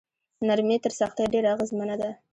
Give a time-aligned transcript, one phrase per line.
[0.47, 2.09] نرمي تر سختۍ ډیره اغیزمنه ده.